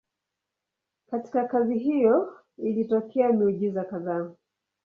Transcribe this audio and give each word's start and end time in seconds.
Katika 1.11 1.47
kazi 1.47 1.77
hiyo 1.79 2.39
ilitokea 2.57 3.33
miujiza 3.33 3.83
kadhaa. 3.83 4.31